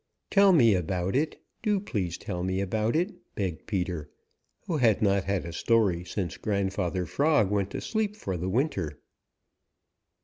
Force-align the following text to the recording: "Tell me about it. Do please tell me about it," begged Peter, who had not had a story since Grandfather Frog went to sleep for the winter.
"Tell 0.31 0.51
me 0.51 0.73
about 0.73 1.15
it. 1.15 1.37
Do 1.61 1.79
please 1.79 2.17
tell 2.17 2.41
me 2.41 2.59
about 2.59 2.95
it," 2.95 3.13
begged 3.35 3.67
Peter, 3.67 4.09
who 4.65 4.77
had 4.77 4.99
not 4.99 5.25
had 5.25 5.45
a 5.45 5.53
story 5.53 6.03
since 6.05 6.37
Grandfather 6.37 7.05
Frog 7.05 7.51
went 7.51 7.69
to 7.69 7.81
sleep 7.81 8.15
for 8.15 8.35
the 8.35 8.49
winter. 8.49 8.99